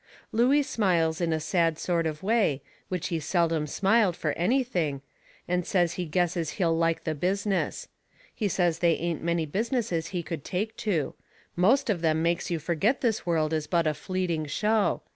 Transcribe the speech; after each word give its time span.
Looey 0.33 0.63
smiles 0.65 1.21
in 1.21 1.31
a 1.31 1.39
sad 1.39 1.77
sort 1.77 2.07
of 2.07 2.23
a 2.23 2.25
way, 2.25 2.63
which 2.89 3.09
he 3.09 3.19
seldom 3.19 3.67
smiled 3.67 4.15
fur 4.15 4.31
anything, 4.31 5.03
and 5.47 5.63
says 5.63 5.93
he 5.93 6.05
guesses 6.05 6.53
he'll 6.53 6.75
like 6.75 7.03
the 7.03 7.13
business. 7.13 7.87
He 8.33 8.47
says 8.47 8.79
they 8.79 8.95
ain't 8.95 9.21
many 9.23 9.45
businesses 9.45 10.07
he 10.07 10.23
could 10.23 10.43
take 10.43 10.75
to. 10.77 11.13
Most 11.55 11.87
of 11.87 12.01
them 12.01 12.23
makes 12.23 12.49
you 12.49 12.57
forget 12.57 13.01
this 13.01 13.27
world 13.27 13.53
is 13.53 13.67
but 13.67 13.85
a 13.85 13.93
fleeting 13.93 14.47
show. 14.47 15.03